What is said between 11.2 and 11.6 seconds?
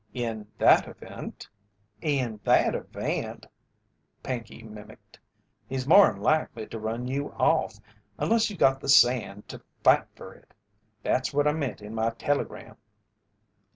what I